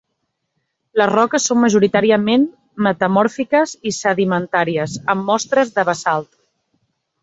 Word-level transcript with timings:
Les 1.01 1.11
roques 1.11 1.45
són 1.49 1.59
majoritàriament 1.65 2.49
metamòrfiques 2.89 3.77
i 3.93 3.95
sedimentàries, 4.01 5.01
amb 5.17 5.33
mostres 5.33 5.79
de 5.79 5.91
basalt. 5.95 6.39